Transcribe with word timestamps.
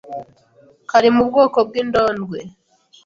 kari 0.89 1.09
mu 1.15 1.23
bwoko 1.29 1.57
bw'indondwe 1.67 2.39